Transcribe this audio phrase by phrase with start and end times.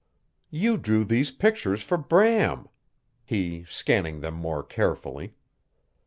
[0.49, 2.67] "You drew these pictures for Bram,"
[3.23, 5.35] he scanning them more carefully.